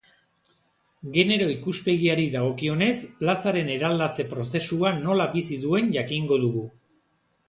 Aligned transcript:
Genero 1.17 1.49
ikuspegiari 1.55 2.23
dagokionez, 2.35 2.95
plazaren 3.19 3.69
eraldatze 3.73 4.25
prozesua 4.31 4.95
nola 5.03 5.29
bizi 5.37 5.59
duen 5.67 5.93
jakingo 5.99 6.41
dugu. 6.47 6.65